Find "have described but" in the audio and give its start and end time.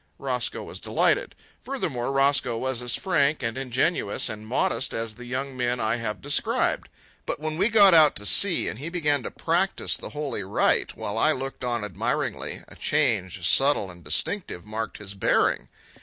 5.97-7.39